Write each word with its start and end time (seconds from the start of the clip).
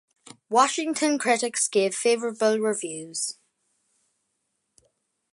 Washington 0.49 1.19
critics 1.19 1.67
gave 1.67 1.93
favorable 1.93 2.57
reviews. 2.57 3.37